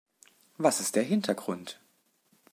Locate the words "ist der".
0.79-1.03